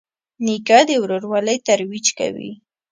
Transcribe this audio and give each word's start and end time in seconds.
نیکه 0.45 0.79
د 0.87 0.91
ورورولۍ 1.03 1.57
ترویج 1.67 2.05
کوي. 2.19 2.51